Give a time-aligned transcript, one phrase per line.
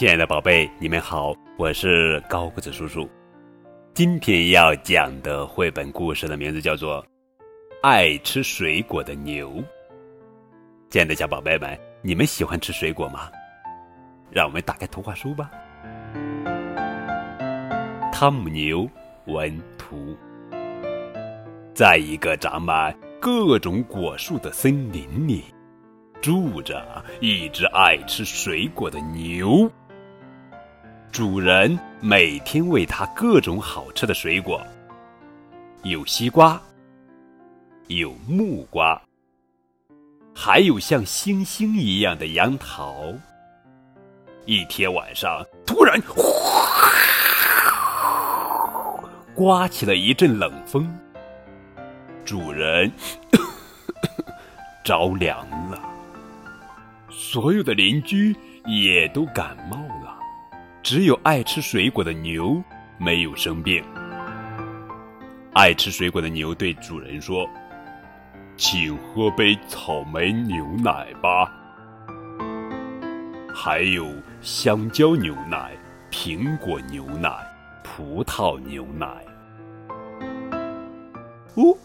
[0.00, 3.06] 亲爱的宝贝，你们好，我是高个子叔叔。
[3.92, 7.02] 今天要讲的绘本故事的名字叫做
[7.82, 9.50] 《爱吃水果的牛》。
[10.88, 13.30] 亲爱的小宝贝们，你们喜欢吃水果吗？
[14.30, 15.50] 让我们打开图画书吧。
[18.10, 18.88] 汤姆牛
[19.26, 20.16] 文图，
[21.74, 25.44] 在一个长满各种果树的森林里，
[26.22, 29.70] 住着一只爱吃水果的牛。
[31.20, 34.58] 主人每天喂它各种好吃的水果，
[35.82, 36.58] 有西瓜，
[37.88, 38.98] 有木瓜，
[40.34, 43.12] 还有像星星一样的杨桃。
[44.46, 46.00] 一天晚上，突然，
[49.36, 50.90] 刮起了一阵冷风，
[52.24, 52.90] 主人
[54.82, 55.78] 着凉了，
[57.10, 59.99] 所有的邻居也都感冒了。
[60.82, 62.62] 只有爱吃水果的牛
[62.98, 63.84] 没有生病。
[65.52, 67.46] 爱吃水果的牛对主人说
[68.56, 71.52] ：“请喝杯草莓牛奶吧，
[73.54, 74.06] 还有
[74.40, 75.72] 香蕉牛奶、
[76.10, 77.30] 苹果牛奶、
[77.82, 79.06] 葡萄牛奶。”
[81.56, 81.76] 哦，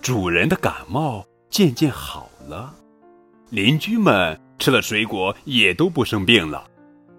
[0.00, 2.72] 主人的感冒渐渐好了，
[3.48, 6.64] 邻居们吃了水果也都不生病了。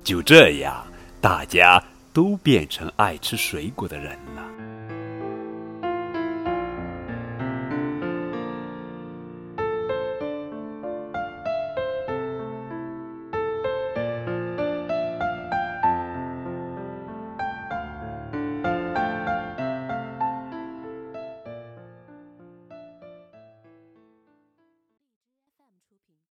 [0.03, 0.85] 就这样。
[1.21, 4.40] 大家都变成爱吃水果的人了。